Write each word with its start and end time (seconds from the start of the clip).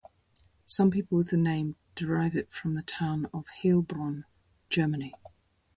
Some 0.65 0.89
people 0.89 1.15
with 1.19 1.29
the 1.29 1.37
name 1.37 1.75
derive 1.93 2.35
it 2.35 2.51
from 2.51 2.73
the 2.73 2.81
town 2.81 3.27
of 3.35 3.45
Heilbronn, 3.61 4.23
Germany. 4.67 5.13